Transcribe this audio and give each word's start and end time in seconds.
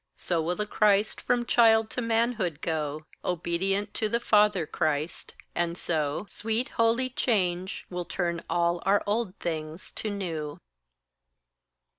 So 0.17 0.41
will 0.41 0.55
the 0.55 0.65
Christ 0.65 1.21
from 1.21 1.45
child 1.45 1.91
to 1.91 2.01
manhood 2.01 2.59
go, 2.61 3.05
Obedient 3.23 3.93
to 3.93 4.09
the 4.09 4.19
father 4.19 4.65
Christ, 4.65 5.35
and 5.53 5.77
so 5.77 6.25
Sweet 6.27 6.69
holy 6.69 7.11
change 7.11 7.85
will 7.87 8.05
turn 8.05 8.41
all 8.49 8.81
our 8.83 9.03
old 9.05 9.35
things 9.37 9.91
to 9.97 10.09
new. 10.09 10.59